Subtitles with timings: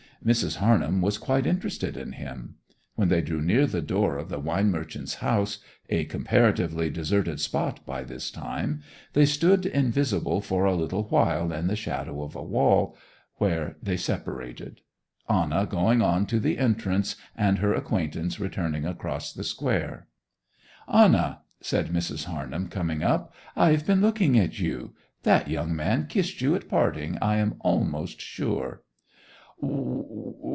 [0.23, 0.57] Mrs.
[0.57, 2.53] Harnham was quite interested in him.
[2.93, 5.57] When they drew near the door of the wine merchant's house,
[5.89, 8.83] a comparatively deserted spot by this time,
[9.13, 12.95] they stood invisible for a little while in the shadow of a wall,
[13.37, 14.81] where they separated,
[15.27, 20.07] Anna going on to the entrance, and her acquaintance returning across the square.
[20.87, 22.25] 'Anna,' said Mrs.
[22.25, 23.33] Harnham, coming up.
[23.55, 24.93] 'I've been looking at you!
[25.23, 28.83] That young man kissed you at parting I am almost sure.